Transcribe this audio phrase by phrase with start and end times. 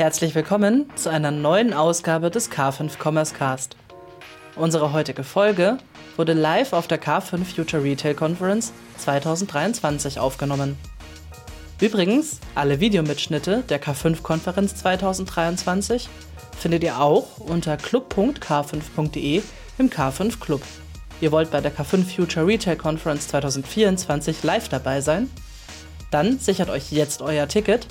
[0.00, 3.76] Herzlich willkommen zu einer neuen Ausgabe des K5 Commerce Cast.
[4.56, 5.76] Unsere heutige Folge
[6.16, 10.78] wurde live auf der K5 Future Retail Conference 2023 aufgenommen.
[11.82, 16.08] Übrigens, alle Videomitschnitte der K5-Konferenz 2023
[16.58, 19.42] findet ihr auch unter club.k5.de
[19.76, 20.62] im K5 Club.
[21.20, 25.28] Ihr wollt bei der K5 Future Retail Conference 2024 live dabei sein?
[26.10, 27.86] Dann sichert euch jetzt euer Ticket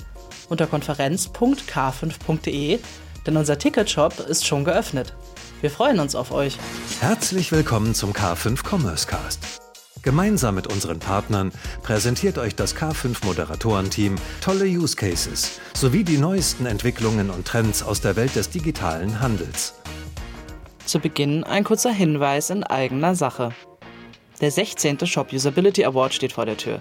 [0.50, 2.78] unter konferenz.k5.de,
[3.26, 5.14] denn unser Ticketshop ist schon geöffnet.
[5.62, 6.58] Wir freuen uns auf euch.
[7.00, 9.60] Herzlich willkommen zum K5 Commerce Cast.
[10.02, 16.64] Gemeinsam mit unseren Partnern präsentiert euch das K5 Moderatorenteam tolle Use Cases sowie die neuesten
[16.64, 19.74] Entwicklungen und Trends aus der Welt des digitalen Handels.
[20.86, 23.50] Zu Beginn ein kurzer Hinweis in eigener Sache.
[24.40, 25.06] Der 16.
[25.06, 26.80] Shop Usability Award steht vor der Tür.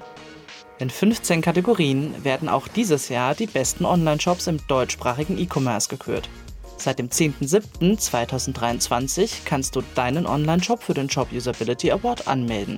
[0.80, 6.30] In 15 Kategorien werden auch dieses Jahr die besten Online-Shops im deutschsprachigen E-Commerce gekürt.
[6.78, 12.77] Seit dem 10.07.2023 kannst du deinen Online-Shop für den Shop Usability Award anmelden.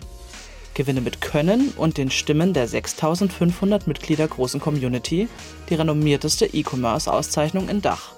[0.74, 5.28] Gewinne mit Können und den Stimmen der 6500 Mitglieder großen Community
[5.70, 8.14] die renommierteste E-Commerce-Auszeichnung in Dach.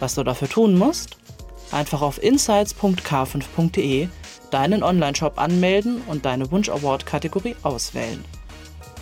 [0.00, 1.18] Was du dafür tun musst?
[1.70, 4.08] Einfach auf insights.k5.de
[4.50, 8.24] deinen Online-Shop anmelden und deine Wunsch-Award-Kategorie auswählen.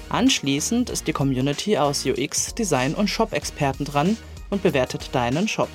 [0.08, 4.16] Anschließend ist die Community aus UX, Design und Shop-Experten dran
[4.50, 5.68] und bewertet deinen Shop.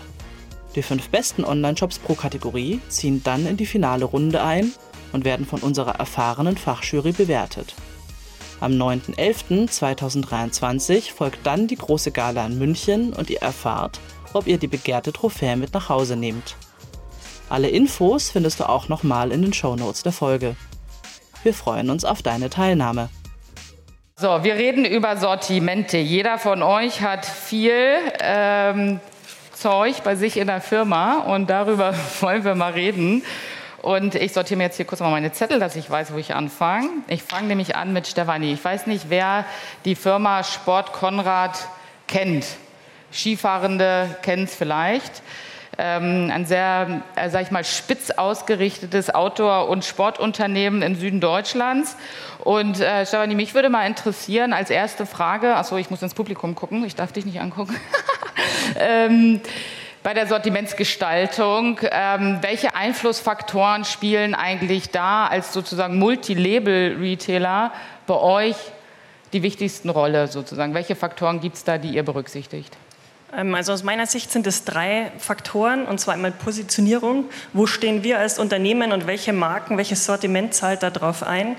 [0.75, 4.71] Die fünf besten Online-Shops pro Kategorie ziehen dann in die finale Runde ein
[5.11, 7.75] und werden von unserer erfahrenen Fachjury bewertet.
[8.61, 13.99] Am 9.11.2023 folgt dann die große Gala in München und ihr erfahrt,
[14.33, 16.55] ob ihr die begehrte Trophäe mit nach Hause nehmt.
[17.49, 20.55] Alle Infos findest du auch nochmal in den Shownotes der Folge.
[21.43, 23.09] Wir freuen uns auf deine Teilnahme.
[24.21, 25.97] So, wir reden über Sortimente.
[25.97, 27.73] Jeder von euch hat viel
[28.19, 28.99] ähm,
[29.51, 33.23] Zeug bei sich in der Firma und darüber wollen wir mal reden.
[33.81, 36.35] Und ich sortiere mir jetzt hier kurz mal meine Zettel, dass ich weiß, wo ich
[36.35, 36.87] anfange.
[37.07, 38.53] Ich fange nämlich an mit Stefanie.
[38.53, 39.43] Ich weiß nicht, wer
[39.85, 41.57] die Firma Sport Konrad
[42.07, 42.45] kennt.
[43.11, 45.23] Skifahrende kennen es vielleicht
[45.81, 51.97] ähm, ein sehr, äh, sag ich mal, spitz ausgerichtetes Outdoor- und Sportunternehmen im Süden Deutschlands.
[52.39, 56.53] Und äh, Stefanie, mich würde mal interessieren, als erste Frage, achso, ich muss ins Publikum
[56.53, 57.75] gucken, ich darf dich nicht angucken.
[58.79, 59.41] ähm,
[60.03, 67.71] bei der Sortimentsgestaltung, ähm, welche Einflussfaktoren spielen eigentlich da als sozusagen Multilabel-Retailer
[68.05, 68.55] bei euch
[69.33, 70.73] die wichtigsten Rolle sozusagen?
[70.73, 72.75] Welche Faktoren gibt es da, die ihr berücksichtigt?
[73.35, 77.25] Ähm, also aus meiner Sicht sind es drei Faktoren, und zwar einmal Positionierung.
[77.53, 81.55] Wo stehen wir als Unternehmen und welche Marken, welches Sortiment zahlt darauf ein?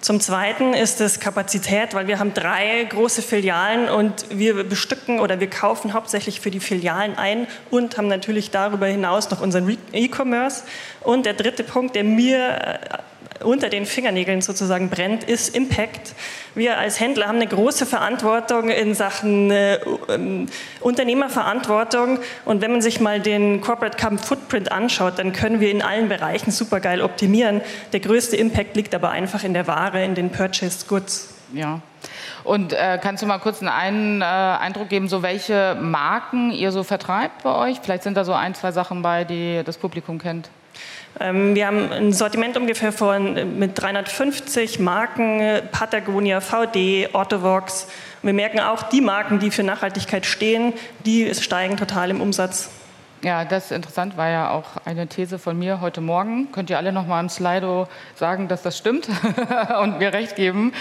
[0.00, 5.40] Zum Zweiten ist es Kapazität, weil wir haben drei große Filialen und wir bestücken oder
[5.40, 10.64] wir kaufen hauptsächlich für die Filialen ein und haben natürlich darüber hinaus noch unseren E-Commerce.
[11.02, 12.78] Und der dritte Punkt, der mir äh,
[13.44, 16.14] unter den Fingernägeln sozusagen brennt, ist Impact.
[16.54, 19.78] Wir als Händler haben eine große Verantwortung in Sachen äh,
[20.08, 20.46] ähm,
[20.80, 22.18] Unternehmerverantwortung.
[22.44, 26.08] Und wenn man sich mal den Corporate Carbon Footprint anschaut, dann können wir in allen
[26.08, 27.60] Bereichen supergeil optimieren.
[27.92, 31.34] Der größte Impact liegt aber einfach in der Ware, in den Purchased Goods.
[31.52, 31.80] Ja.
[32.44, 36.82] Und äh, kannst du mal kurz einen äh, Eindruck geben, so welche Marken ihr so
[36.82, 37.80] vertreibt bei euch?
[37.82, 40.50] Vielleicht sind da so ein, zwei Sachen bei, die das Publikum kennt.
[41.18, 47.88] Ähm, wir haben ein Sortiment ungefähr von äh, mit 350 Marken, Patagonia, VD, Ottovox.
[48.22, 52.70] Wir merken auch, die Marken, die für Nachhaltigkeit stehen, die steigen total im Umsatz.
[53.22, 56.52] Ja, das ist interessant, war ja auch eine These von mir heute Morgen.
[56.52, 59.08] Könnt ihr alle noch mal im Slido sagen, dass das stimmt
[59.82, 60.72] und mir recht geben.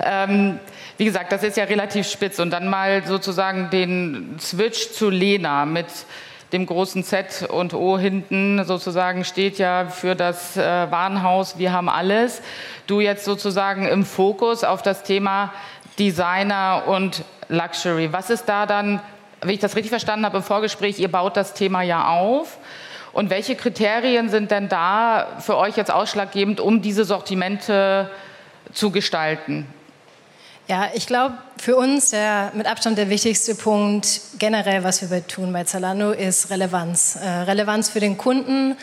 [0.00, 0.60] Ähm,
[0.98, 2.38] wie gesagt, das ist ja relativ spitz.
[2.38, 5.86] Und dann mal sozusagen den Switch zu Lena mit
[6.52, 11.88] dem großen Z und O hinten sozusagen steht ja für das äh, Warenhaus, wir haben
[11.88, 12.42] alles.
[12.86, 15.52] Du jetzt sozusagen im Fokus auf das Thema
[15.98, 18.12] Designer und Luxury.
[18.12, 19.00] Was ist da dann,
[19.42, 22.58] wenn ich das richtig verstanden habe im Vorgespräch, ihr baut das Thema ja auf.
[23.12, 28.10] Und welche Kriterien sind denn da für euch jetzt ausschlaggebend, um diese Sortimente
[28.72, 29.66] zu gestalten?
[30.68, 35.52] Ja, ich glaube, für uns der mit Abstand der wichtigste Punkt generell, was wir tun
[35.52, 37.16] bei Zalando, ist Relevanz.
[37.16, 38.76] Äh, Relevanz für den Kunden.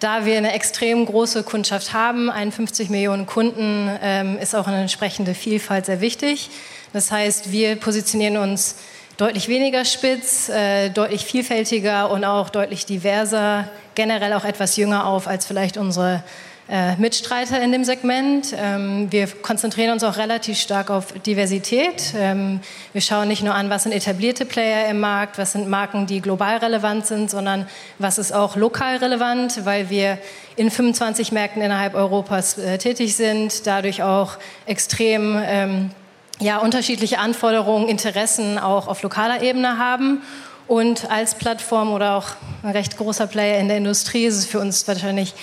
[0.00, 5.34] Da wir eine extrem große Kundschaft haben, 51 Millionen Kunden, ähm, ist auch eine entsprechende
[5.34, 6.50] Vielfalt sehr wichtig.
[6.92, 8.76] Das heißt, wir positionieren uns
[9.18, 15.26] deutlich weniger spitz, äh, deutlich vielfältiger und auch deutlich diverser, generell auch etwas jünger auf
[15.26, 16.22] als vielleicht unsere
[16.70, 18.54] äh, Mitstreiter in dem Segment.
[18.56, 22.14] Ähm, wir konzentrieren uns auch relativ stark auf Diversität.
[22.16, 22.60] Ähm,
[22.92, 26.20] wir schauen nicht nur an, was sind etablierte Player im Markt, was sind Marken, die
[26.20, 27.66] global relevant sind, sondern
[27.98, 30.18] was ist auch lokal relevant, weil wir
[30.54, 35.90] in 25 Märkten innerhalb Europas äh, tätig sind, dadurch auch extrem ähm,
[36.38, 40.22] ja, unterschiedliche Anforderungen, Interessen auch auf lokaler Ebene haben.
[40.68, 42.28] Und als Plattform oder auch
[42.62, 45.34] ein recht großer Player in der Industrie ist es für uns wahrscheinlich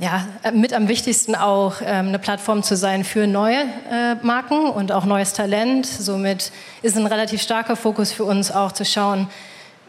[0.00, 3.60] ja, mit am wichtigsten auch ähm, eine Plattform zu sein für neue
[3.90, 5.84] äh, Marken und auch neues Talent.
[5.84, 9.28] Somit ist ein relativ starker Fokus für uns auch zu schauen,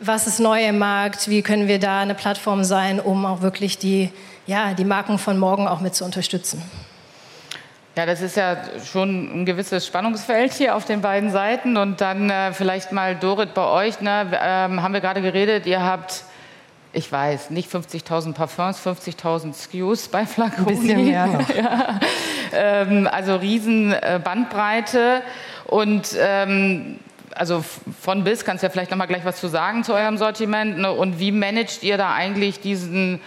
[0.01, 3.77] was ist neu im Markt, wie können wir da eine Plattform sein, um auch wirklich
[3.77, 4.09] die,
[4.47, 6.61] ja, die Marken von morgen auch mit zu unterstützen.
[7.95, 11.77] Ja, das ist ja schon ein gewisses Spannungsfeld hier auf den beiden Seiten.
[11.77, 15.81] Und dann äh, vielleicht mal, Dorit, bei euch, ne, ähm, haben wir gerade geredet, ihr
[15.81, 16.23] habt
[16.93, 20.71] ich weiß, nicht 50.000 Parfums, 50.000 SKUs bei Flaconi.
[20.71, 21.49] Ein bisschen mehr noch.
[21.55, 21.99] ja.
[22.53, 25.21] ähm, also riesen äh, Bandbreite
[25.67, 26.99] und ähm,
[27.33, 27.63] also
[28.01, 30.79] von bis kannst du ja vielleicht noch mal gleich was zu sagen zu eurem Sortiment
[30.79, 30.91] ne?
[30.91, 33.21] und wie managt ihr da eigentlich diesen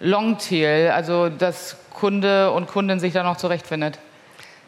[0.00, 3.98] Longtail, also dass Kunde und Kundin sich da noch zurechtfindet?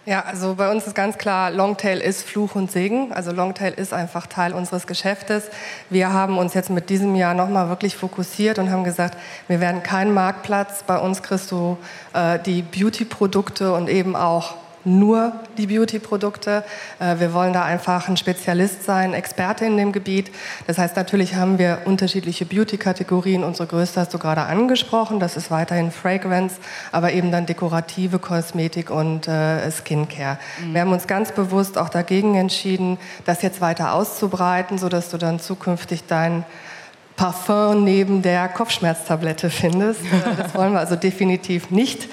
[0.04, 3.12] Ja, also bei uns ist ganz klar, Longtail ist Fluch und Segen.
[3.12, 5.44] Also Longtail ist einfach Teil unseres Geschäftes.
[5.90, 9.16] Wir haben uns jetzt mit diesem Jahr nochmal wirklich fokussiert und haben gesagt,
[9.46, 10.82] wir werden keinen Marktplatz.
[10.82, 11.78] Bei uns kriegst du
[12.14, 16.64] äh, die Beauty-Produkte und eben auch nur die Beauty-Produkte.
[16.99, 20.31] Äh, wir wollen da einfach ein Spezialist sein, Experte in dem Gebiet.
[20.67, 23.44] Das heißt, natürlich haben wir unterschiedliche Beauty-Kategorien.
[23.44, 25.20] Unsere größte hast du gerade angesprochen.
[25.20, 26.56] Das ist weiterhin Fragrance,
[26.90, 30.38] aber eben dann dekorative Kosmetik und äh, Skincare.
[30.61, 30.75] Mhm.
[30.75, 35.40] Wir haben uns ganz bewusst auch dagegen entschieden, das jetzt weiter auszubreiten, sodass du dann
[35.40, 36.44] zukünftig dein
[37.17, 40.00] Parfum neben der Kopfschmerztablette findest.
[40.12, 42.08] Äh, das wollen wir also definitiv nicht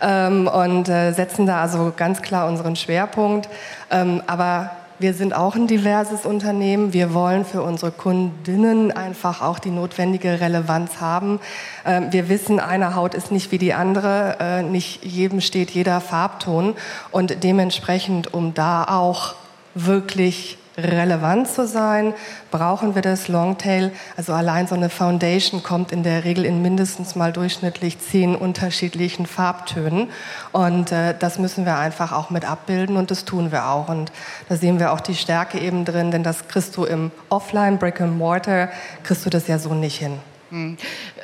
[0.00, 3.48] ähm, und äh, setzen da also ganz klar unseren Schwerpunkt.
[3.90, 4.70] Ähm, aber
[5.00, 6.92] wir sind auch ein diverses Unternehmen.
[6.92, 11.40] Wir wollen für unsere Kundinnen einfach auch die notwendige Relevanz haben.
[11.86, 14.36] Ähm, wir wissen, eine Haut ist nicht wie die andere.
[14.40, 16.74] Äh, nicht jedem steht jeder Farbton.
[17.10, 19.34] Und dementsprechend, um da auch
[19.74, 22.14] wirklich relevant zu sein,
[22.50, 23.92] brauchen wir das Longtail.
[24.16, 29.26] Also allein so eine Foundation kommt in der Regel in mindestens mal durchschnittlich zehn unterschiedlichen
[29.26, 30.08] Farbtönen.
[30.52, 33.88] Und äh, das müssen wir einfach auch mit abbilden und das tun wir auch.
[33.88, 34.12] Und
[34.48, 38.00] da sehen wir auch die Stärke eben drin, denn das kriegst du im Offline Brick
[38.00, 38.68] and Mortar,
[39.02, 40.18] kriegst du das ja so nicht hin.
[40.50, 40.76] Hm.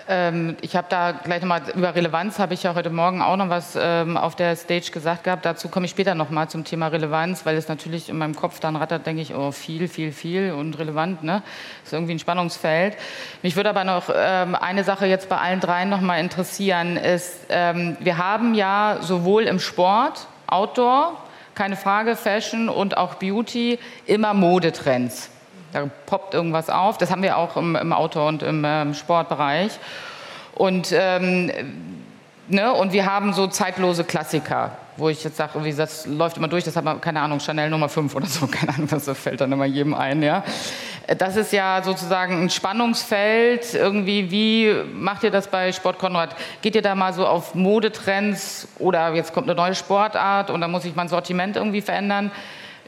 [0.09, 3.49] Ähm, ich habe da gleich nochmal über Relevanz, habe ich ja heute Morgen auch noch
[3.49, 5.45] was ähm, auf der Stage gesagt gehabt.
[5.45, 8.77] Dazu komme ich später nochmal zum Thema Relevanz, weil es natürlich in meinem Kopf dann
[8.77, 11.25] rattert, denke ich, oh, viel, viel, viel und relevant.
[11.25, 11.43] Ne?
[11.85, 12.97] Ist irgendwie ein Spannungsfeld.
[13.43, 18.19] Mich würde aber noch ähm, eine Sache jetzt bei allen dreien nochmal interessieren, ist, wir
[18.19, 21.17] haben ja sowohl im Sport, Outdoor,
[21.55, 25.31] keine Frage, Fashion und auch Beauty, immer Modetrends.
[25.77, 26.97] Da poppt irgendwas auf.
[26.97, 29.73] Das haben wir auch im, im Auto- und im ähm, Sportbereich.
[30.55, 31.53] Und, ähm,
[32.49, 36.65] ne, und wir haben so zeitlose Klassiker, wo ich jetzt sage, das läuft immer durch,
[36.65, 39.53] das hat man, keine Ahnung, Chanel Nummer 5 oder so, keine Ahnung, das fällt dann
[39.53, 40.23] immer jedem ein.
[40.23, 40.45] Ja.
[41.19, 43.75] Das ist ja sozusagen ein Spannungsfeld.
[43.75, 46.35] Irgendwie, wie macht ihr das bei Sport Konrad?
[46.63, 50.69] Geht ihr da mal so auf Modetrends oder jetzt kommt eine neue Sportart und da
[50.69, 52.31] muss ich mein Sortiment irgendwie verändern?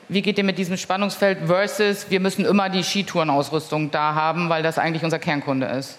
[0.08, 4.62] Wie geht ihr mit diesem Spannungsfeld versus wir müssen immer die Skitourenausrüstung da haben, weil
[4.62, 5.98] das eigentlich unser Kernkunde ist?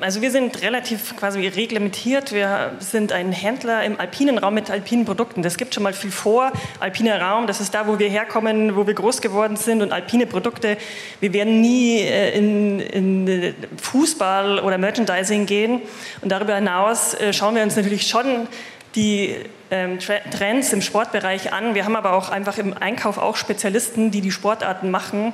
[0.00, 2.32] Also wir sind relativ quasi reglementiert.
[2.32, 5.42] Wir sind ein Händler im alpinen Raum mit alpinen Produkten.
[5.42, 6.52] Das gibt schon mal viel vor.
[6.80, 10.26] Alpiner Raum, das ist da, wo wir herkommen, wo wir groß geworden sind und alpine
[10.26, 10.76] Produkte.
[11.20, 15.80] Wir werden nie äh, in, in Fußball oder Merchandising gehen.
[16.20, 18.46] Und darüber hinaus äh, schauen wir uns natürlich schon
[18.94, 19.36] die
[19.70, 21.74] ähm, Trends im Sportbereich an.
[21.74, 25.32] Wir haben aber auch einfach im Einkauf auch Spezialisten, die die Sportarten machen.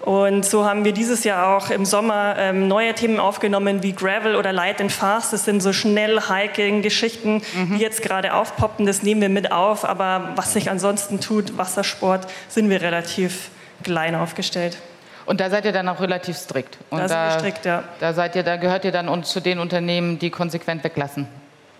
[0.00, 4.36] Und so haben wir dieses Jahr auch im Sommer ähm, neue Themen aufgenommen wie Gravel
[4.36, 5.32] oder Light and Fast.
[5.32, 7.76] Das sind so schnell Hiking-Geschichten, mhm.
[7.76, 8.86] die jetzt gerade aufpoppen.
[8.86, 9.84] Das nehmen wir mit auf.
[9.84, 13.50] Aber was sich ansonsten tut, Wassersport, sind wir relativ
[13.82, 14.78] klein aufgestellt.
[15.26, 16.78] Und da seid ihr dann auch relativ strikt.
[16.90, 17.84] Und da, da, strikt, ja.
[18.00, 21.26] da seid ihr, da gehört ihr dann zu den Unternehmen, die konsequent weglassen.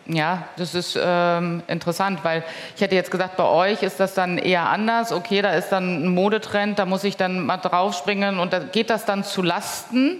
[0.09, 2.43] Ja, das ist ähm, interessant, weil
[2.75, 5.13] ich hätte jetzt gesagt, bei euch ist das dann eher anders.
[5.13, 8.89] Okay, da ist dann ein Modetrend, da muss ich dann mal draufspringen und da, geht
[8.89, 10.17] das dann zu Lasten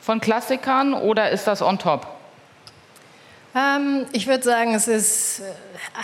[0.00, 2.08] von Klassikern oder ist das on top?
[3.54, 5.42] Ähm, ich würde sagen, es ist äh,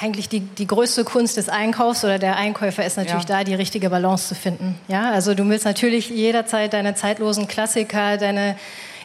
[0.01, 3.39] eigentlich die, die größte Kunst des Einkaufs oder der Einkäufer ist natürlich ja.
[3.39, 4.79] da, die richtige Balance zu finden.
[4.87, 8.57] Ja, also du willst natürlich jederzeit deine zeitlosen Klassiker, deine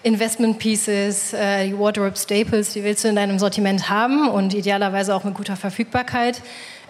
[0.04, 5.16] Investment Pieces, äh, die Wardrobe Staples, die willst du in deinem Sortiment haben und idealerweise
[5.16, 6.42] auch mit guter Verfügbarkeit.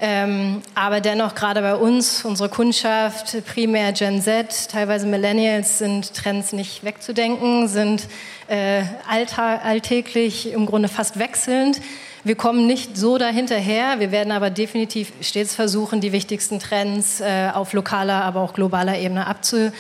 [0.02, 6.54] Ähm, aber dennoch gerade bei uns, unsere Kundschaft, primär Gen Z, teilweise Millennials, sind Trends
[6.54, 8.08] nicht wegzudenken, sind
[8.48, 11.80] äh, alltäglich im Grunde fast wechselnd.
[12.24, 14.00] Wir kommen nicht so dahinterher.
[14.00, 18.98] Wir werden aber definitiv stets versuchen, die wichtigsten Trends äh, auf lokaler, aber auch globaler
[18.98, 19.72] Ebene abzu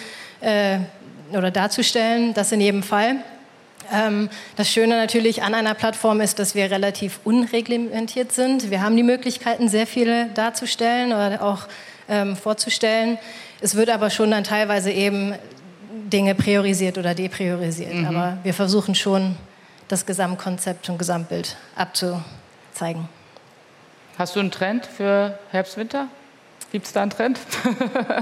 [0.41, 0.79] äh,
[1.35, 2.33] oder darzustellen.
[2.33, 3.17] Das in jedem Fall.
[3.91, 8.69] Ähm, das Schöne natürlich an einer Plattform ist, dass wir relativ unreglementiert sind.
[8.71, 11.67] Wir haben die Möglichkeiten, sehr viele darzustellen oder auch
[12.07, 13.17] ähm, vorzustellen.
[13.61, 15.35] Es wird aber schon dann teilweise eben
[16.11, 17.93] Dinge priorisiert oder depriorisiert.
[17.93, 18.05] Mhm.
[18.05, 19.35] Aber wir versuchen schon,
[19.87, 23.07] das Gesamtkonzept und Gesamtbild abzuzeigen.
[24.17, 26.07] Hast du einen Trend für Herbst, Winter?
[26.73, 27.39] Gibt es da einen Trend?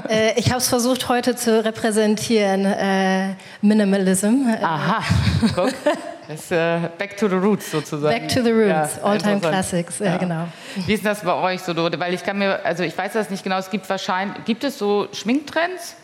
[0.09, 4.45] äh, ich habe es versucht heute zu repräsentieren, äh, Minimalism.
[4.61, 5.01] Aha,
[5.55, 5.73] guck.
[6.27, 8.13] Das ist äh, Back to the Roots sozusagen.
[8.13, 10.17] Back to the Roots, ja, All-Time Classics, ja.
[10.17, 10.49] genau.
[10.85, 13.41] Wie ist das bei euch so, Weil ich kann mir, also ich weiß das nicht
[13.41, 15.95] genau, es gibt wahrscheinlich, gibt es so Schminktrends?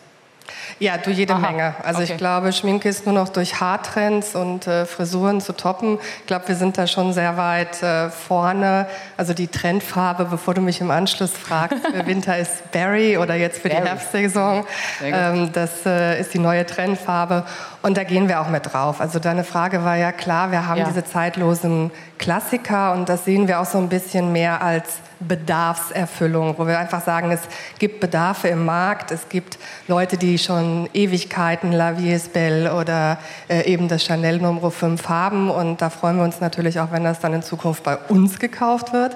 [0.79, 1.39] Ja, du jede Aha.
[1.39, 1.75] Menge.
[1.83, 2.11] Also okay.
[2.11, 5.99] ich glaube, Schminke ist nur noch durch Haartrends und äh, Frisuren zu toppen.
[6.21, 8.87] Ich glaube, wir sind da schon sehr weit äh, vorne.
[9.17, 13.61] Also die Trendfarbe, bevor du mich im Anschluss fragst, für Winter ist Berry oder jetzt
[13.61, 13.81] für Berry.
[13.81, 14.65] die Herbstsaison.
[15.03, 17.43] Ähm, das äh, ist die neue Trendfarbe.
[17.87, 18.99] Und da gehen wir auch mit drauf.
[18.99, 20.87] Also deine Frage war ja klar, wir haben ja.
[20.89, 26.67] diese zeitlosen Klassiker und das sehen wir auch so ein bisschen mehr als Bedarfserfüllung, wo
[26.67, 27.39] wir einfach sagen, es
[27.79, 33.19] gibt Bedarfe im Markt, es gibt Leute, die schon Ewigkeiten La Vie est Belle oder
[33.47, 37.05] äh, eben das Chanel Nummer 5 haben und da freuen wir uns natürlich auch, wenn
[37.05, 39.15] das dann in Zukunft bei uns gekauft wird.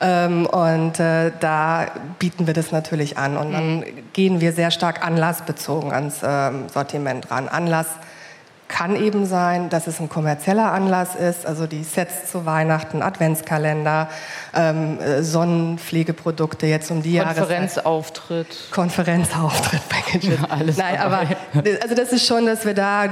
[0.00, 1.86] Ähm, und äh, da
[2.18, 3.84] bieten wir das natürlich an und dann mhm.
[4.12, 7.48] gehen wir sehr stark anlassbezogen ans ähm, Sortiment ran.
[7.48, 7.88] Anlass
[8.68, 14.08] kann eben sein, dass es ein kommerzieller Anlass ist, also die Sets zu Weihnachten, Adventskalender,
[14.54, 17.38] ähm, äh, Sonnenpflegeprodukte jetzt um die Jahreszeit.
[17.38, 18.56] Konferenzauftritt.
[18.70, 20.28] Konferenzauftritt, Package.
[20.28, 21.36] Ja, alles Nein, dabei.
[21.54, 23.06] aber also das ist schon, dass wir da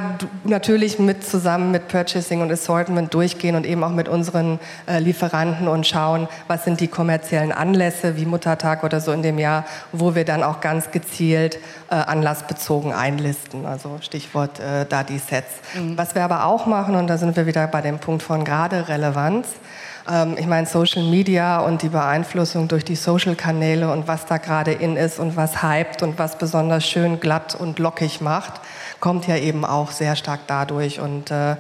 [0.45, 5.69] natürlich mit zusammen mit Purchasing und Assortment durchgehen und eben auch mit unseren äh, Lieferanten
[5.69, 10.15] und schauen, was sind die kommerziellen Anlässe wie Muttertag oder so in dem Jahr, wo
[10.15, 11.59] wir dann auch ganz gezielt
[11.91, 13.65] äh, anlassbezogen einlisten.
[13.65, 15.46] Also Stichwort äh, da die Sets.
[15.75, 15.97] Mhm.
[15.97, 18.89] Was wir aber auch machen, und da sind wir wieder bei dem Punkt von gerade
[18.89, 19.49] Relevanz,
[20.09, 24.73] ähm, ich meine, Social Media und die Beeinflussung durch die Social-Kanäle und was da gerade
[24.73, 28.61] in ist und was hypt und was besonders schön glatt und lockig macht,
[29.01, 31.01] kommt ja eben auch sehr stark dadurch.
[31.01, 31.57] Und äh,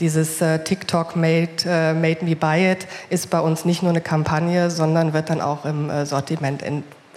[0.00, 4.00] dieses äh, TikTok made, äh, made Me Buy It ist bei uns nicht nur eine
[4.00, 6.62] Kampagne, sondern wird dann auch im äh, Sortiment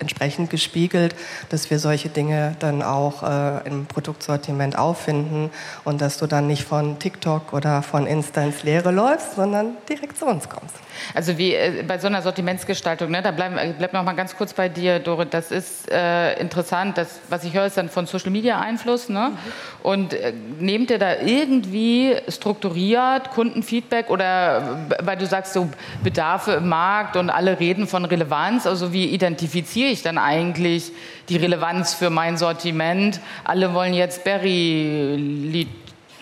[0.02, 1.16] entsprechend gespiegelt,
[1.50, 5.50] dass wir solche Dinge dann auch äh, im Produktsortiment auffinden
[5.84, 10.18] und dass du dann nicht von TikTok oder von Insta ins Leere läufst, sondern direkt
[10.18, 10.76] zu uns kommst.
[11.14, 14.36] Also wie äh, bei so einer Sortimentsgestaltung, ne, da bleiben äh, bleib noch mal ganz
[14.36, 15.34] kurz bei dir, Dorit.
[15.34, 16.98] Das ist äh, interessant.
[16.98, 19.10] Das, was ich höre, ist dann von Social Media Einfluss.
[19.10, 19.32] Ne?
[19.32, 19.38] Mhm.
[19.84, 25.70] Und äh, nehmt ihr da irgendwie strukturiert Kundenfeedback oder weil du sagst so
[26.04, 28.68] Bedarfe im Markt und alle reden von Relevanz.
[28.68, 30.92] Also wie identifiziere ich dann eigentlich
[31.30, 33.20] die Relevanz für mein Sortiment?
[33.44, 35.68] Alle wollen jetzt Berry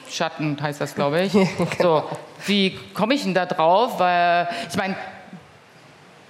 [0.09, 1.33] Schatten heißt das, glaube ich.
[1.79, 2.03] So,
[2.45, 3.99] wie komme ich denn da drauf?
[3.99, 4.95] Weil ich meine,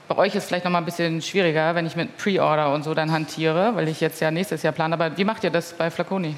[0.08, 2.84] bei euch ist es vielleicht noch mal ein bisschen schwieriger, wenn ich mit Pre-Order und
[2.84, 4.94] so dann hantiere, weil ich jetzt ja nächstes Jahr plane.
[4.94, 6.36] Aber wie macht ihr das bei Flaconi?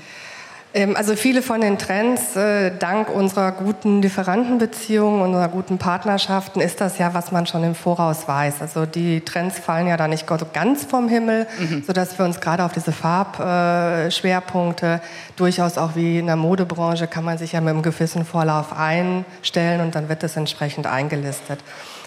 [0.73, 6.79] Ähm, also viele von den Trends, äh, dank unserer guten Lieferantenbeziehungen, unserer guten Partnerschaften, ist
[6.79, 8.61] das ja, was man schon im Voraus weiß.
[8.61, 11.83] Also die Trends fallen ja da nicht ganz vom Himmel, mhm.
[11.85, 15.01] sodass wir uns gerade auf diese Farbschwerpunkte
[15.35, 19.81] durchaus auch wie in der Modebranche kann man sich ja mit einem gewissen Vorlauf einstellen
[19.81, 21.59] und dann wird das entsprechend eingelistet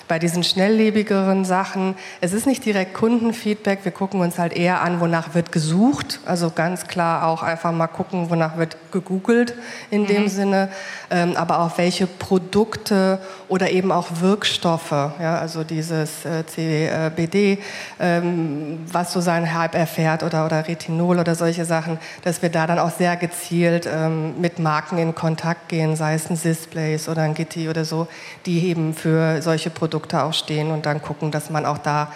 [0.08, 5.00] bei diesen schnelllebigeren Sachen, es ist nicht direkt Kundenfeedback, wir gucken uns halt eher an,
[5.00, 6.20] wonach wird gesucht.
[6.26, 9.54] Also ganz klar auch einfach mal gucken, wonach wird gegoogelt
[9.90, 10.06] in mhm.
[10.06, 10.68] dem Sinne,
[11.10, 13.18] ähm, aber auch welche Produkte
[13.54, 17.58] oder eben auch Wirkstoffe, ja, also dieses äh, CBD,
[18.00, 22.66] ähm, was so seinen Hype erfährt oder, oder Retinol oder solche Sachen, dass wir da
[22.66, 27.22] dann auch sehr gezielt ähm, mit Marken in Kontakt gehen, sei es ein Sysplace oder
[27.22, 28.08] ein Gitti oder so,
[28.44, 32.10] die eben für solche Produkte auch stehen und dann gucken, dass man auch da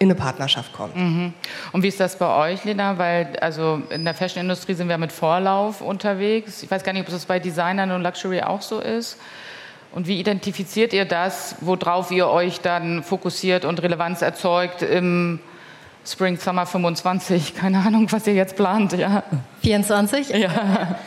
[0.00, 0.96] in eine Partnerschaft kommt.
[0.96, 1.32] Mhm.
[1.70, 2.98] Und wie ist das bei euch, Lena?
[2.98, 6.64] Weil also in der Fashion-Industrie sind wir mit Vorlauf unterwegs.
[6.64, 9.16] Ich weiß gar nicht, ob das bei Designern und Luxury auch so ist.
[9.96, 15.38] Und wie identifiziert ihr das, worauf ihr euch dann fokussiert und Relevanz erzeugt im
[16.04, 17.54] Spring Summer 25?
[17.54, 19.22] Keine Ahnung, was ihr jetzt plant, ja.
[19.62, 20.28] 24?
[20.28, 20.98] Ja.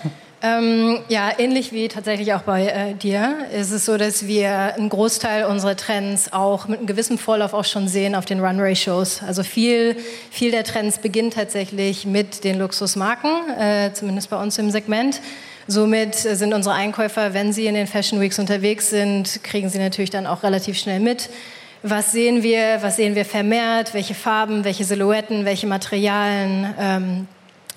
[0.41, 4.87] Ähm, ja, ähnlich wie tatsächlich auch bei äh, dir ist es so, dass wir einen
[4.87, 9.21] Großteil unserer Trends auch mit einem gewissen Vorlauf auch schon sehen auf den Runway-Shows.
[9.21, 9.97] Also viel,
[10.31, 13.29] viel der Trends beginnt tatsächlich mit den Luxusmarken,
[13.59, 15.21] äh, zumindest bei uns im Segment.
[15.67, 20.09] Somit sind unsere Einkäufer, wenn sie in den Fashion Weeks unterwegs sind, kriegen sie natürlich
[20.09, 21.29] dann auch relativ schnell mit.
[21.83, 22.79] Was sehen wir?
[22.81, 23.93] Was sehen wir vermehrt?
[23.93, 24.65] Welche Farben?
[24.65, 25.45] Welche Silhouetten?
[25.45, 26.73] Welche Materialien?
[26.79, 27.27] Ähm,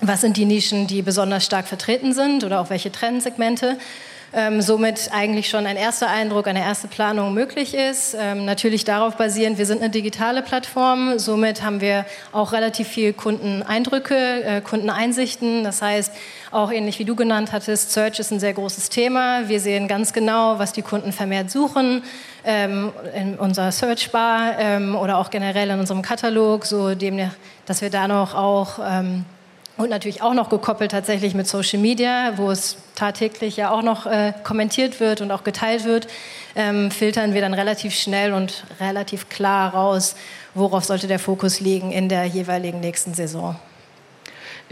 [0.01, 3.77] was sind die Nischen, die besonders stark vertreten sind oder auch welche Trendsegmente.
[4.35, 8.17] Ähm, somit eigentlich schon ein erster Eindruck, eine erste Planung möglich ist.
[8.19, 13.13] Ähm, natürlich darauf basierend, wir sind eine digitale Plattform, somit haben wir auch relativ viel
[13.13, 15.63] Kundeneindrücke, äh, Kundeneinsichten.
[15.63, 16.11] Das heißt,
[16.53, 19.47] auch ähnlich wie du genannt hattest, Search ist ein sehr großes Thema.
[19.47, 22.03] Wir sehen ganz genau, was die Kunden vermehrt suchen
[22.45, 27.29] ähm, in unserer Search Bar ähm, oder auch generell in unserem Katalog, so dem,
[27.65, 29.25] dass wir da noch auch ähm,
[29.75, 34.05] und natürlich auch noch gekoppelt tatsächlich mit Social Media, wo es tagtäglich ja auch noch
[34.05, 36.07] äh, kommentiert wird und auch geteilt wird,
[36.55, 40.15] ähm, filtern wir dann relativ schnell und relativ klar raus,
[40.53, 43.55] worauf sollte der Fokus liegen in der jeweiligen nächsten Saison.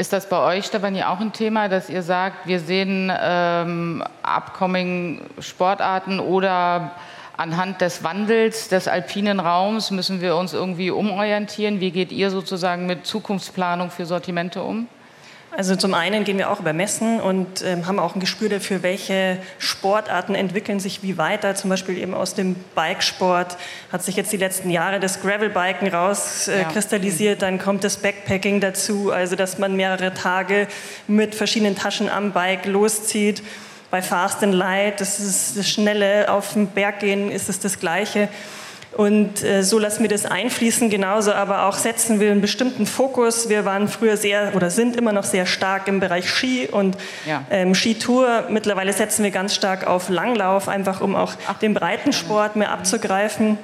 [0.01, 5.21] Ist das bei euch, Stefanie, auch ein Thema, dass ihr sagt, wir sehen ähm, upcoming
[5.37, 6.93] Sportarten oder
[7.37, 11.81] anhand des Wandels des alpinen Raums müssen wir uns irgendwie umorientieren.
[11.81, 14.87] Wie geht ihr sozusagen mit Zukunftsplanung für Sortimente um?
[15.55, 18.83] Also zum einen gehen wir auch über Messen und ähm, haben auch ein Gespür dafür,
[18.83, 21.55] welche Sportarten entwickeln sich wie weiter.
[21.55, 23.57] Zum Beispiel eben aus dem Bikesport
[23.91, 27.41] hat sich jetzt die letzten Jahre das Gravelbiken rauskristallisiert.
[27.41, 27.51] Äh, ja.
[27.51, 30.67] Dann kommt das Backpacking dazu, also dass man mehrere Tage
[31.07, 33.43] mit verschiedenen Taschen am Bike loszieht
[33.91, 37.77] bei Fast and Light, das ist das Schnelle auf den Berg gehen, ist es das
[37.77, 38.29] Gleiche.
[38.93, 43.47] Und äh, so lassen wir das einfließen, genauso aber auch setzen wir einen bestimmten Fokus.
[43.47, 47.45] Wir waren früher sehr oder sind immer noch sehr stark im Bereich Ski und ja.
[47.49, 48.45] ähm, Skitour.
[48.49, 51.57] Mittlerweile setzen wir ganz stark auf Langlauf, einfach um auch Ach.
[51.59, 53.57] den Breitensport mehr abzugreifen.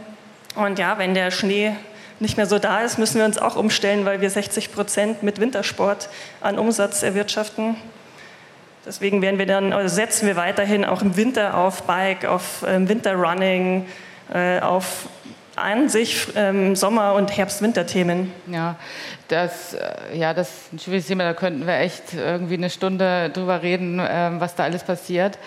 [0.55, 1.73] Und ja, wenn der Schnee
[2.19, 5.41] nicht mehr so da ist, müssen wir uns auch umstellen, weil wir 60 Prozent mit
[5.41, 6.07] Wintersport
[6.39, 7.75] an Umsatz erwirtschaften.
[8.85, 12.87] Deswegen werden wir dann, also setzen wir weiterhin auch im Winter auf Bike, auf ähm,
[12.87, 13.85] Winterrunning,
[14.33, 15.07] äh, auf
[15.57, 18.31] an sich ähm, Sommer- und Herbst-Winter-Themen.
[18.51, 18.75] Ja,
[19.27, 21.23] das, äh, ja, das ist ein schwieriges Thema.
[21.23, 25.39] Da könnten wir echt irgendwie eine Stunde drüber reden, äh, was da alles passiert.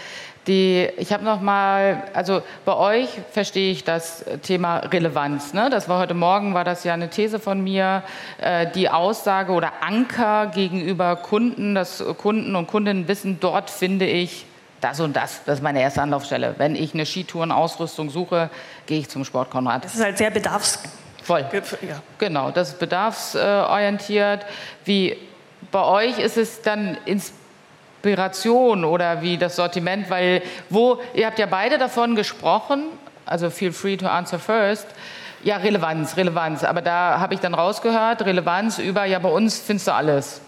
[0.47, 5.53] Die, ich habe noch mal, also bei euch verstehe ich das Thema Relevanz.
[5.53, 5.69] Ne?
[5.71, 8.03] Das war heute Morgen, war das ja eine These von mir,
[8.41, 14.47] äh, die Aussage oder Anker gegenüber Kunden, dass Kunden und Kundinnen wissen, dort finde ich
[14.81, 15.43] das und das.
[15.45, 16.55] Das ist meine erste Anlaufstelle.
[16.59, 18.51] Wenn ich eine Skitourenausrüstung suche,
[18.87, 19.85] gehe ich zum Sportkonrad.
[19.85, 20.83] Das ist halt sehr bedarfs...
[21.23, 21.45] Voll.
[21.87, 22.01] Ja.
[22.19, 24.47] Genau, das ist bedarfsorientiert.
[24.85, 25.17] Wie
[25.71, 27.33] bei euch ist es dann ins
[28.03, 32.85] Inspiration oder wie das Sortiment, weil wo, ihr habt ja beide davon gesprochen,
[33.27, 34.87] also feel free to answer first,
[35.43, 36.65] ja, Relevanz, Relevanz.
[36.65, 40.41] Aber da habe ich dann rausgehört, Relevanz über, ja, bei uns findest du alles.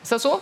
[0.00, 0.40] Ist das so?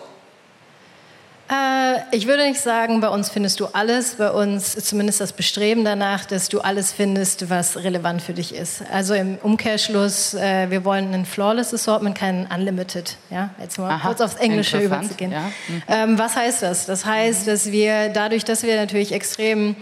[1.48, 4.14] Äh, ich würde nicht sagen, bei uns findest du alles.
[4.14, 8.54] Bei uns ist zumindest das Bestreben danach, dass du alles findest, was relevant für dich
[8.54, 8.82] ist.
[8.92, 13.16] Also im Umkehrschluss, äh, wir wollen ein flawless Assortment, kein unlimited.
[13.30, 15.30] Ja, jetzt mal Aha, kurz aufs Englische überzugehen.
[15.30, 15.42] Ja.
[15.68, 15.82] Mhm.
[15.88, 16.86] Ähm, was heißt das?
[16.86, 19.76] Das heißt, dass wir dadurch, dass wir natürlich extrem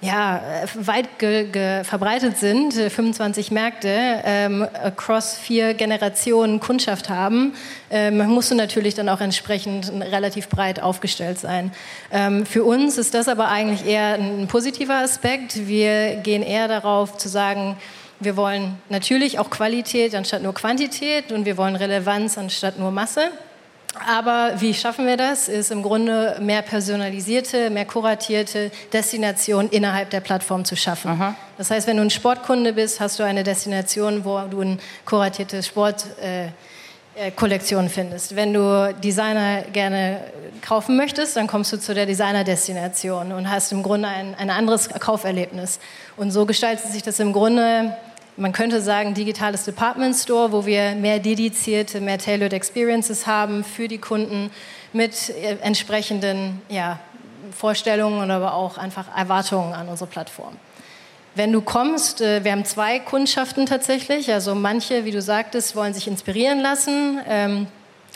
[0.00, 0.40] ja,
[0.74, 3.88] weit ge, ge verbreitet sind, 25 äh, Märkte,
[4.24, 7.54] ähm, across vier Generationen Kundschaft haben,
[7.90, 11.72] ähm, musst du natürlich dann auch entsprechend relativ breit aufgestellt sein.
[12.12, 15.66] Ähm, für uns ist das aber eigentlich eher ein positiver Aspekt.
[15.66, 17.76] Wir gehen eher darauf zu sagen,
[18.20, 23.30] wir wollen natürlich auch Qualität anstatt nur Quantität und wir wollen Relevanz anstatt nur Masse.
[24.06, 25.48] Aber wie schaffen wir das?
[25.48, 31.12] Ist im Grunde mehr personalisierte, mehr kuratierte Destinationen innerhalb der Plattform zu schaffen.
[31.12, 31.34] Aha.
[31.56, 35.62] Das heißt, wenn du ein Sportkunde bist, hast du eine Destination, wo du eine kuratierte
[35.62, 38.36] Sportkollektion äh, äh findest.
[38.36, 40.20] Wenn du Designer gerne
[40.62, 44.88] kaufen möchtest, dann kommst du zu der Designer-Destination und hast im Grunde ein, ein anderes
[44.88, 45.78] Kauferlebnis.
[46.16, 47.96] Und so gestaltet sich das im Grunde
[48.38, 53.88] man könnte sagen, digitales Department Store, wo wir mehr dedizierte, mehr tailored Experiences haben für
[53.88, 54.50] die Kunden
[54.92, 57.00] mit äh, entsprechenden ja,
[57.56, 60.56] Vorstellungen und aber auch einfach Erwartungen an unsere Plattform.
[61.34, 65.92] Wenn du kommst, äh, wir haben zwei Kundschaften tatsächlich, also manche, wie du sagtest, wollen
[65.92, 67.20] sich inspirieren lassen.
[67.28, 67.66] Ähm,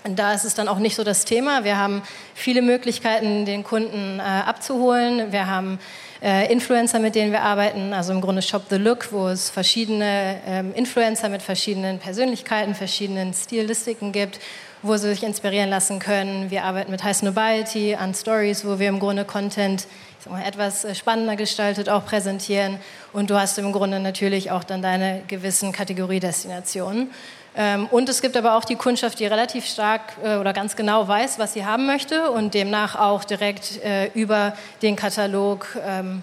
[0.05, 1.65] da ist es dann auch nicht so das Thema.
[1.65, 2.03] Wir haben
[2.35, 5.33] viele Möglichkeiten, den Kunden äh, abzuholen.
[5.33, 5.79] Wir haben
[6.23, 10.37] äh, Influencer, mit denen wir arbeiten, also im Grunde Shop the Look, wo es verschiedene
[10.47, 14.39] ähm, Influencer mit verschiedenen Persönlichkeiten, verschiedenen Stilistiken gibt
[14.83, 16.51] wo sie sich inspirieren lassen können.
[16.51, 19.87] Wir arbeiten mit High Snobiety an Stories, wo wir im Grunde Content
[20.29, 22.79] mal, etwas äh, spannender gestaltet auch präsentieren.
[23.13, 27.11] Und du hast im Grunde natürlich auch dann deine gewissen Kategoriedestinationen.
[27.55, 31.07] Ähm, und es gibt aber auch die Kundschaft, die relativ stark äh, oder ganz genau
[31.07, 36.23] weiß, was sie haben möchte und demnach auch direkt äh, über den Katalog ähm,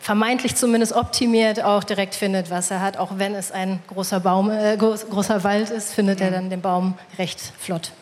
[0.00, 2.96] vermeintlich zumindest optimiert auch direkt findet, was er hat.
[2.96, 6.94] Auch wenn es ein großer Baum, äh, großer Wald ist, findet er dann den Baum
[7.18, 7.92] recht flott.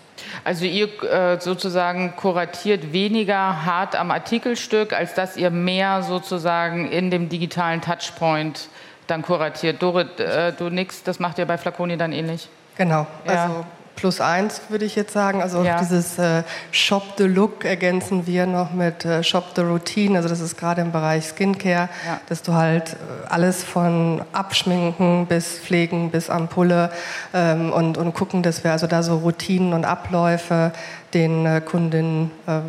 [0.44, 7.10] Also ihr äh, sozusagen kuratiert weniger hart am Artikelstück, als dass ihr mehr sozusagen in
[7.10, 8.68] dem digitalen Touchpoint
[9.10, 9.82] dann kuratiert.
[9.82, 12.48] Dorit, äh, du nix, das macht ihr bei Flaconi dann ähnlich?
[12.76, 13.06] Genau.
[13.26, 13.44] Ja.
[13.44, 13.64] Also
[14.00, 15.42] plus eins, würde ich jetzt sagen.
[15.42, 15.78] Also ja.
[15.78, 20.16] dieses äh, Shop the Look ergänzen wir noch mit äh, Shop the Routine.
[20.16, 22.20] Also das ist gerade im Bereich Skincare, ja.
[22.28, 22.96] dass du halt äh,
[23.28, 26.90] alles von Abschminken bis Pflegen bis Ampulle
[27.34, 30.72] ähm, und, und gucken, dass wir also da so Routinen und Abläufe
[31.14, 32.60] den äh, Kundinnen äh,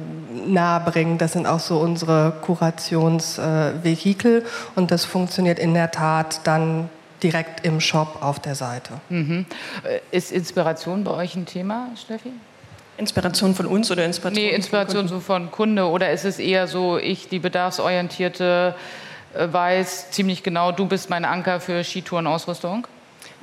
[0.47, 1.17] nahebringen.
[1.17, 6.89] Das sind auch so unsere Kurationsvehikel äh, und das funktioniert in der Tat dann
[7.23, 8.93] direkt im Shop auf der Seite.
[9.09, 9.45] Mhm.
[9.83, 12.31] Äh, ist Inspiration bei euch ein Thema, Steffi?
[12.97, 14.43] Inspiration von uns oder Inspiration?
[14.43, 18.75] Nee, Inspiration von so von Kunde oder ist es eher so, ich, die bedarfsorientierte,
[19.33, 22.87] äh, weiß ziemlich genau, du bist mein Anker für Skitourenausrüstung?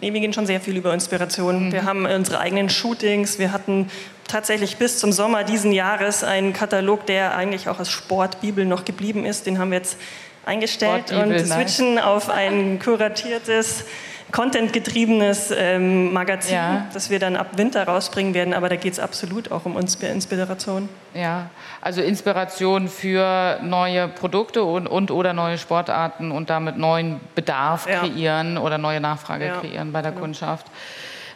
[0.01, 1.67] Nee, wir gehen schon sehr viel über Inspiration.
[1.67, 1.73] Mhm.
[1.73, 3.39] Wir haben unsere eigenen Shootings.
[3.39, 3.91] Wir hatten
[4.29, 9.25] tatsächlich bis zum Sommer diesen Jahres einen Katalog, der eigentlich auch als Sportbibel noch geblieben
[9.25, 9.47] ist.
[9.47, 9.99] Den haben wir jetzt
[10.45, 12.05] eingestellt und switchen nice.
[12.05, 13.85] auf ein kuratiertes,
[14.33, 16.87] contentgetriebenes ähm, Magazin, ja.
[16.93, 18.55] das wir dann ab Winter rausbringen werden.
[18.55, 20.89] Aber da geht es absolut auch um Inspiration.
[21.15, 27.89] Ja, also Inspiration für neue Produkte und, und oder neue Sportarten und damit neuen Bedarf
[27.89, 28.01] ja.
[28.01, 29.61] kreieren oder neue Nachfrage ja.
[29.61, 30.23] kreieren bei der genau.
[30.23, 30.67] Kundschaft.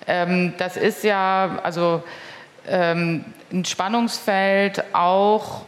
[0.06, 2.02] Ähm, das ist ja also
[2.68, 5.62] ähm, ein Spannungsfeld auch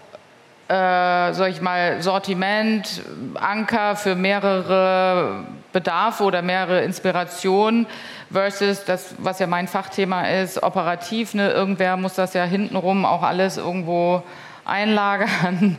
[0.68, 3.02] äh, sag ich mal, Sortiment,
[3.34, 7.86] Anker für mehrere Bedarfe oder mehrere Inspirationen
[8.32, 11.34] versus das, was ja mein Fachthema ist, operativ.
[11.34, 11.50] Ne?
[11.50, 14.22] Irgendwer muss das ja hintenrum auch alles irgendwo
[14.64, 15.76] einlagern,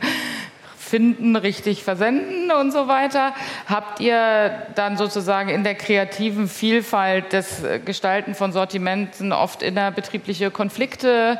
[0.86, 3.34] finden, richtig versenden und so weiter.
[3.68, 11.38] Habt ihr dann sozusagen in der kreativen Vielfalt des Gestalten von Sortimenten oft innerbetriebliche Konflikte?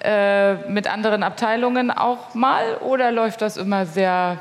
[0.00, 4.38] Äh, mit anderen Abteilungen auch mal oder läuft das immer sehr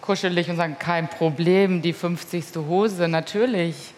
[0.00, 2.44] kuschelig und sagen, kein Problem, die 50.
[2.66, 3.92] Hose, natürlich.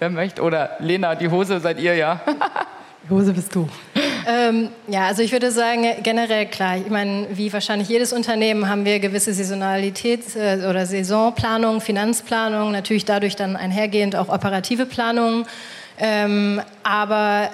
[0.00, 0.42] Wer möchte?
[0.42, 2.20] Oder Lena, die Hose seid ihr ja.
[3.04, 3.68] die Hose bist du.
[4.26, 6.76] Ähm, ja, also ich würde sagen, generell klar.
[6.76, 13.04] Ich meine, wie wahrscheinlich jedes Unternehmen haben wir gewisse Saisonalität äh, oder Saisonplanung, Finanzplanung, natürlich
[13.04, 15.46] dadurch dann einhergehend auch operative Planung.
[15.98, 17.50] Ähm, aber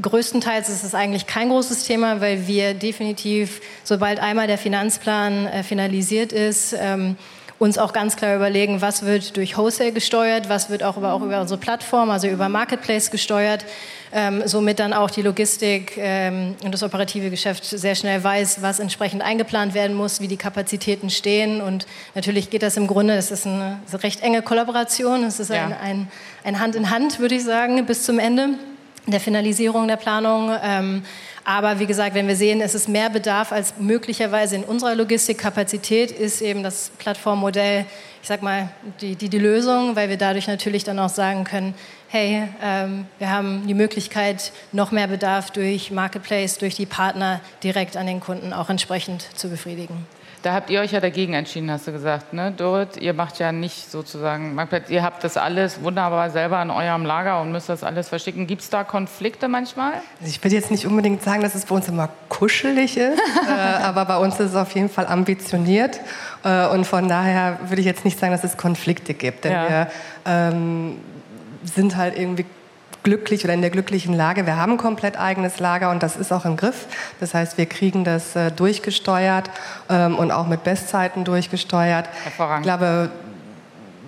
[0.00, 5.62] größtenteils ist es eigentlich kein großes Thema, weil wir definitiv, sobald einmal der Finanzplan äh,
[5.62, 7.16] finalisiert ist, ähm,
[7.58, 11.22] uns auch ganz klar überlegen, was wird durch Wholesale gesteuert, was wird auch über, auch
[11.22, 13.64] über unsere Plattform, also über Marketplace gesteuert,
[14.12, 18.78] ähm, somit dann auch die Logistik ähm, und das operative Geschäft sehr schnell weiß, was
[18.78, 23.30] entsprechend eingeplant werden muss, wie die Kapazitäten stehen und natürlich geht das im Grunde, es
[23.30, 25.64] ist eine, eine recht enge Kollaboration, es ist ja.
[25.64, 26.08] ein, ein,
[26.44, 28.50] ein Hand in Hand, würde ich sagen, bis zum Ende
[29.06, 30.52] der Finalisierung der Planung.
[30.62, 31.02] Ähm,
[31.48, 36.10] aber wie gesagt, wenn wir sehen, es ist mehr Bedarf als möglicherweise in unserer Logistikkapazität,
[36.10, 37.86] ist eben das Plattformmodell,
[38.20, 38.68] ich sag mal,
[39.00, 41.74] die, die, die Lösung, weil wir dadurch natürlich dann auch sagen können,
[42.08, 47.96] hey, ähm, wir haben die Möglichkeit, noch mehr Bedarf durch Marketplace, durch die Partner direkt
[47.96, 50.04] an den Kunden auch entsprechend zu befriedigen.
[50.46, 52.98] Da habt ihr euch ja dagegen entschieden, hast du gesagt, ne, Dorit?
[52.98, 54.56] Ihr macht ja nicht sozusagen
[54.90, 58.46] ihr habt das alles wunderbar selber in eurem Lager und müsst das alles verschicken.
[58.46, 59.94] Gibt es da Konflikte manchmal?
[60.20, 63.82] Also ich würde jetzt nicht unbedingt sagen, dass es bei uns immer kuschelig ist, äh,
[63.82, 65.98] aber bei uns ist es auf jeden Fall ambitioniert
[66.44, 69.68] äh, und von daher würde ich jetzt nicht sagen, dass es Konflikte gibt, denn ja.
[69.68, 69.88] wir
[70.26, 70.98] ähm,
[71.64, 72.44] sind halt irgendwie
[73.06, 74.46] glücklich oder in der glücklichen Lage.
[74.46, 76.86] Wir haben ein komplett eigenes Lager und das ist auch im Griff.
[77.20, 79.48] Das heißt, wir kriegen das äh, durchgesteuert
[79.88, 82.08] ähm, und auch mit Bestzeiten durchgesteuert.
[82.24, 82.66] Hervorragend.
[82.66, 83.10] Ich glaube,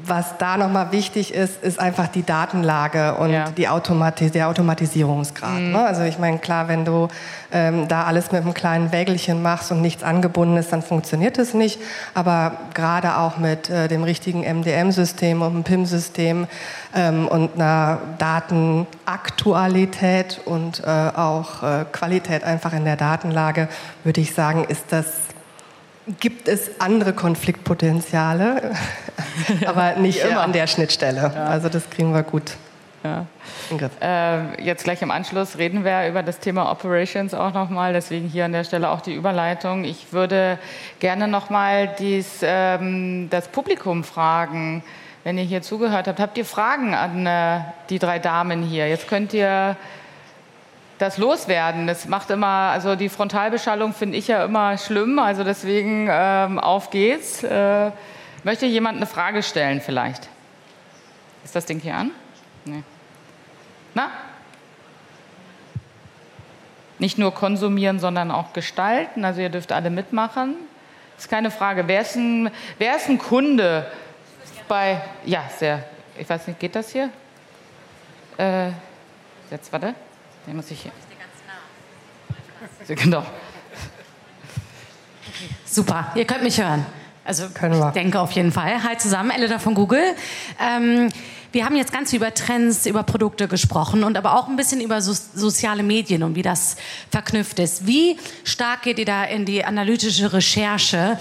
[0.08, 3.50] was da nochmal wichtig ist, ist einfach die Datenlage und ja.
[3.50, 5.60] die Automatis der Automatisierungsgrad.
[5.60, 5.72] Mhm.
[5.72, 5.84] Ne?
[5.84, 7.08] Also ich meine, klar, wenn du
[7.52, 11.54] ähm, da alles mit einem kleinen Wägelchen machst und nichts angebunden ist, dann funktioniert es
[11.54, 11.80] nicht.
[12.14, 16.46] Aber gerade auch mit äh, dem richtigen MDM-System und dem PIM-System
[16.94, 23.68] ähm, und einer Datenaktualität und äh, auch äh, Qualität einfach in der Datenlage,
[24.04, 25.06] würde ich sagen, ist das
[26.20, 28.72] gibt es andere Konfliktpotenziale,
[29.66, 31.32] aber nicht immer an der Schnittstelle.
[31.34, 31.44] Ja.
[31.44, 32.56] Also das kriegen wir gut
[33.04, 33.26] Ja.
[34.00, 38.46] Äh, jetzt gleich im Anschluss reden wir über das Thema Operations auch nochmal, deswegen hier
[38.46, 39.84] an der Stelle auch die Überleitung.
[39.84, 40.58] Ich würde
[40.98, 44.82] gerne nochmal ähm, das Publikum fragen,
[45.24, 46.20] wenn ihr hier zugehört habt.
[46.20, 48.88] Habt ihr Fragen an äh, die drei Damen hier?
[48.88, 49.76] Jetzt könnt ihr
[50.98, 51.86] das loswerden.
[51.86, 56.90] Das macht immer, also die Frontalbeschallung finde ich ja immer schlimm, also deswegen ähm, auf
[56.90, 57.42] geht's.
[57.42, 57.90] Äh,
[58.44, 60.28] möchte jemand eine Frage stellen vielleicht?
[61.44, 62.10] Ist das Ding hier an?
[62.64, 62.82] Nee.
[63.94, 64.10] Na?
[66.98, 69.24] Nicht nur konsumieren, sondern auch gestalten.
[69.24, 70.56] Also ihr dürft alle mitmachen.
[71.14, 71.86] Das ist keine Frage.
[71.86, 73.86] Wer ist ein, wer ist ein Kunde
[74.66, 75.00] bei...
[75.24, 75.84] Ja, sehr...
[76.18, 77.10] Ich weiß nicht, geht das hier?
[78.38, 78.70] Äh,
[79.52, 79.94] jetzt, warte.
[80.48, 80.92] Den muss ich hier...
[82.96, 83.22] Genau.
[85.66, 86.86] Super, ihr könnt mich hören.
[87.22, 87.88] Also Können wir.
[87.88, 88.82] ich denke auf jeden Fall.
[88.82, 90.14] Hi zusammen, Elida von Google.
[90.58, 91.10] Ähm,
[91.52, 95.02] wir haben jetzt ganz über Trends, über Produkte gesprochen und aber auch ein bisschen über
[95.02, 96.76] so soziale Medien und wie das
[97.10, 97.86] verknüpft ist.
[97.86, 101.18] Wie stark geht ihr da in die analytische Recherche?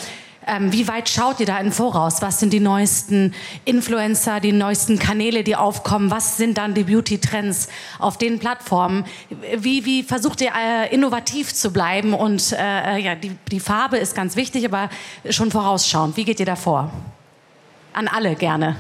[0.48, 2.22] Ähm, wie weit schaut ihr da in Voraus?
[2.22, 3.34] Was sind die neuesten
[3.66, 6.10] Influencer, die neuesten Kanäle, die aufkommen?
[6.10, 7.68] Was sind dann die Beauty-Trends
[8.00, 9.06] auf den Plattformen?
[9.58, 12.14] Wie, wie versucht ihr äh, innovativ zu bleiben?
[12.14, 14.90] Und äh, ja, die, die Farbe ist ganz wichtig, aber
[15.30, 16.16] schon vorausschauend.
[16.16, 16.92] Wie geht ihr da vor?
[17.94, 18.78] An alle gerne.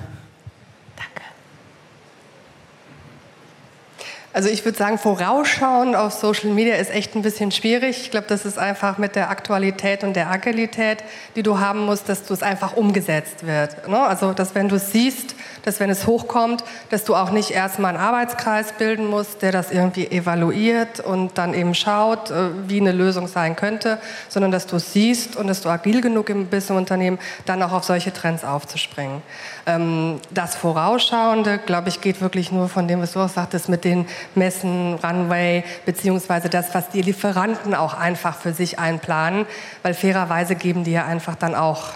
[4.38, 8.02] Also ich würde sagen, vorausschauen auf Social Media ist echt ein bisschen schwierig.
[8.02, 11.00] Ich glaube, das ist einfach mit der Aktualität und der Agilität,
[11.36, 13.88] die du haben musst, dass du es einfach umgesetzt wird.
[13.88, 14.00] Ne?
[14.00, 15.34] Also, dass wenn du es siehst,
[15.68, 19.70] dass wenn es hochkommt, dass du auch nicht erstmal einen Arbeitskreis bilden musst, der das
[19.70, 23.98] irgendwie evaluiert und dann eben schaut, äh, wie eine Lösung sein könnte,
[24.30, 27.74] sondern dass du es siehst und dass du agil genug bist im Unternehmen, dann auch
[27.74, 29.22] auf solche Trends aufzuspringen.
[29.66, 33.84] Ähm, das Vorausschauende, glaube ich, geht wirklich nur von dem, was du auch sagtest, mit
[33.84, 39.46] den Messen, Runway, beziehungsweise das, was die Lieferanten auch einfach für sich einplanen,
[39.84, 41.90] weil fairerweise geben die ja einfach dann auch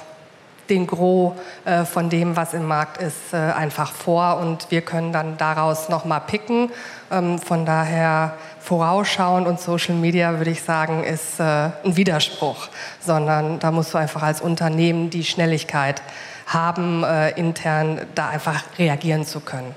[0.72, 1.34] den Gros
[1.66, 5.90] äh, von dem, was im Markt ist, äh, einfach vor und wir können dann daraus
[5.90, 6.72] nochmal picken.
[7.12, 13.60] Ähm, von daher vorausschauen und Social Media, würde ich sagen, ist äh, ein Widerspruch, sondern
[13.60, 16.02] da musst du einfach als Unternehmen die Schnelligkeit
[16.48, 19.76] haben, äh, intern da einfach reagieren zu können.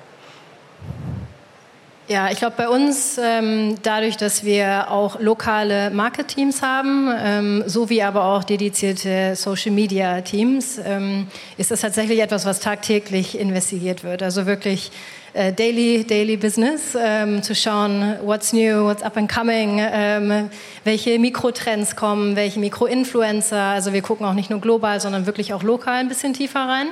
[2.06, 8.02] Ja, ich glaube, bei uns, ähm, dadurch, dass wir auch lokale Market-Teams haben, ähm, sowie
[8.02, 14.22] aber auch dedizierte Social-Media-Teams, ähm, ist das tatsächlich etwas, was tagtäglich investigiert wird.
[14.22, 14.92] Also wirklich
[15.32, 20.50] äh, Daily, Daily Business, ähm, zu schauen, what's new, what's up and coming, ähm,
[20.84, 23.58] welche Mikrotrends kommen, welche Mikroinfluencer.
[23.58, 26.88] Also wir gucken auch nicht nur global, sondern wirklich auch lokal ein bisschen tiefer rein.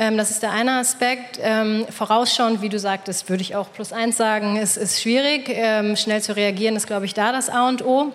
[0.00, 1.38] Ähm, das ist der eine Aspekt.
[1.42, 5.50] Ähm, vorausschauend, wie du sagtest, würde ich auch plus eins sagen, es ist schwierig.
[5.50, 8.10] Ähm, schnell zu reagieren ist, glaube ich, da das A und O.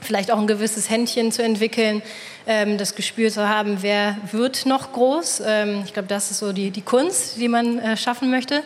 [0.00, 2.02] Vielleicht auch ein gewisses Händchen zu entwickeln,
[2.44, 5.40] das Gespür zu haben, wer wird noch groß.
[5.86, 8.62] ich glaube, das ist so die, die Kunst, die man äh, schaffen möchte.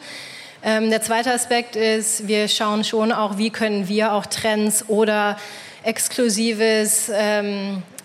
[0.64, 5.36] der zweite Aspekt ist, wir schauen schon auch, wie können wir auch Trends oder
[5.84, 7.08] exklusives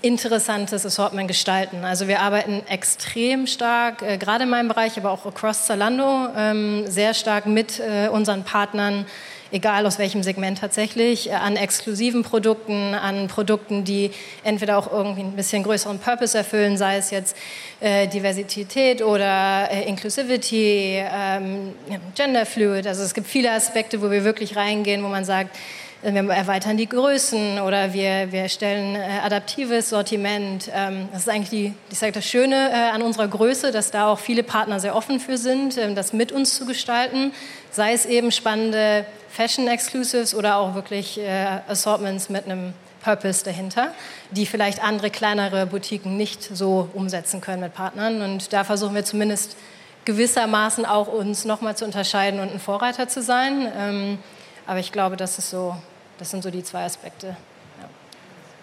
[0.04, 1.86] interessantes Assortment gestalten.
[1.86, 6.84] Also wir arbeiten extrem stark, äh, gerade in meinem Bereich, aber auch across Zalando, ähm,
[6.88, 9.06] sehr stark mit äh, unseren Partnern,
[9.54, 14.12] egal aus welchem Segment tatsächlich, äh, an exklusiven Produkten, an Produkten, die
[14.44, 17.38] entweder auch irgendwie ein bisschen größeren Purpose erfüllen, sei es jetzt
[17.80, 21.76] äh, Diversität oder äh, Inclusivity, ähm,
[22.14, 22.86] Gender Fluid.
[22.88, 25.56] Also es gibt viele Aspekte, wo wir wirklich reingehen, wo man sagt,
[26.04, 30.70] wir erweitern die Größen oder wir, wir stellen äh, adaptives Sortiment.
[30.74, 34.08] Ähm, das ist eigentlich die, ich sage das Schöne äh, an unserer Größe, dass da
[34.08, 37.32] auch viele Partner sehr offen für sind, ähm, das mit uns zu gestalten.
[37.72, 43.94] Sei es eben spannende Fashion Exclusives oder auch wirklich äh, Assortments mit einem Purpose dahinter,
[44.32, 48.22] die vielleicht andere kleinere Boutiquen nicht so umsetzen können mit Partnern.
[48.22, 49.56] Und da versuchen wir zumindest
[50.04, 53.72] gewissermaßen auch uns nochmal zu unterscheiden und ein Vorreiter zu sein.
[53.78, 54.20] Ähm,
[54.68, 55.76] aber ich glaube, das ist so
[56.24, 57.28] das sind so die zwei Aspekte.
[57.28, 57.90] Ja.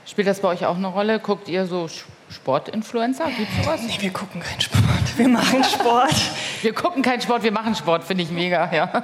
[0.07, 1.21] Spielt das bei euch auch eine Rolle?
[1.21, 1.91] Guckt ihr so
[2.31, 3.25] Sportinfluencer?
[3.37, 3.81] Gibt es sowas?
[3.83, 5.19] Nee, wir gucken keinen Sport.
[5.19, 6.15] Wir machen Sport.
[6.63, 8.73] wir gucken keinen Sport, wir machen Sport, finde ich mega.
[8.73, 9.03] Ja.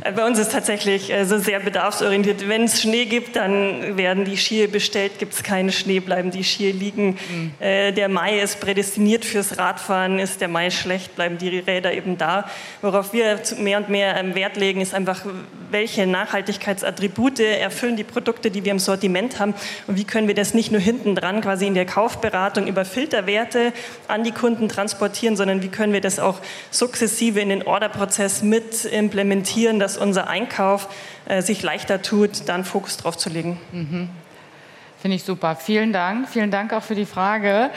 [0.00, 2.48] Äh, bei uns ist tatsächlich also sehr bedarfsorientiert.
[2.48, 5.20] Wenn es Schnee gibt, dann werden die Skier bestellt.
[5.20, 7.16] Gibt es keinen Schnee, bleiben die Skier liegen.
[7.30, 7.52] Mhm.
[7.60, 10.18] Äh, der Mai ist prädestiniert fürs Radfahren.
[10.18, 12.50] Ist der Mai schlecht, bleiben die Räder eben da.
[12.82, 15.24] Worauf wir mehr und mehr ähm, Wert legen, ist einfach,
[15.70, 19.54] welche Nachhaltigkeitsattribute erfüllen die Produkte, die wir im Sortiment haben
[19.86, 22.86] und wie können wir das nicht nur hinten dran quasi in der Kaufberatung Beratung über
[22.86, 23.74] Filterwerte
[24.08, 28.86] an die Kunden transportieren, sondern wie können wir das auch sukzessive in den Orderprozess mit
[28.86, 30.88] implementieren, dass unser Einkauf
[31.26, 33.60] äh, sich leichter tut, dann Fokus drauf zu legen.
[33.72, 34.08] Mhm.
[35.02, 35.54] Finde ich super.
[35.54, 36.30] Vielen Dank.
[36.30, 37.68] Vielen Dank auch für die Frage.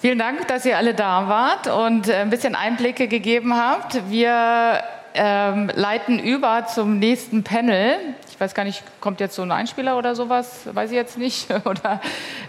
[0.00, 4.10] Vielen Dank, dass ihr alle da wart und äh, ein bisschen Einblicke gegeben habt.
[4.10, 4.82] Wir
[5.14, 7.96] ähm, leiten über zum nächsten Panel.
[8.30, 10.62] Ich weiß gar nicht, kommt jetzt so ein Einspieler oder sowas?
[10.72, 11.48] Weiß ich jetzt nicht.
[11.64, 12.00] oder,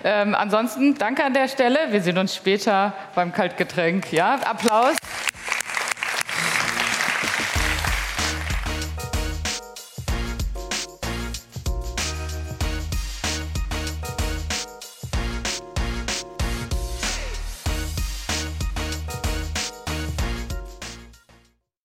[0.04, 1.80] ähm, ansonsten danke an der Stelle.
[1.90, 4.12] Wir sehen uns später beim Kaltgetränk.
[4.14, 4.96] Ja, Applaus